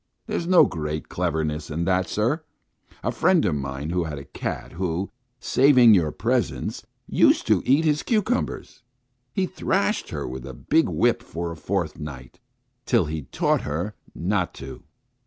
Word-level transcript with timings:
There's 0.25 0.47
no 0.47 0.65
great 0.65 1.09
cleverness 1.09 1.69
in 1.69 1.85
that, 1.85 2.09
sir. 2.09 2.41
A 3.03 3.11
friend 3.11 3.45
of 3.45 3.53
mine 3.53 3.91
had 3.91 4.17
a 4.17 4.23
cat 4.25 4.71
who, 4.71 5.11
saving 5.39 5.93
your 5.93 6.11
presence, 6.11 6.83
used 7.05 7.45
to 7.45 7.61
eat 7.67 7.85
his 7.85 8.01
cucumbers. 8.01 8.81
He 9.31 9.45
thrashed 9.45 10.09
her 10.09 10.27
with 10.27 10.43
a 10.47 10.55
big 10.55 10.89
whip 10.89 11.21
for 11.21 11.51
a 11.51 11.55
fortnight, 11.55 12.39
till 12.87 13.05
he 13.05 13.25
taught 13.31 13.61
her 13.61 13.93
not 14.15 14.55
to. 14.55 14.81